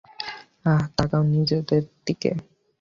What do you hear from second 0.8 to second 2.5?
তাকাও নিজেদের দিকে।